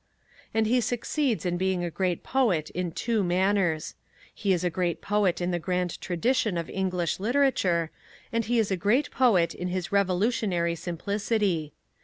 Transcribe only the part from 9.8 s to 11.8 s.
revolutionary simplicity.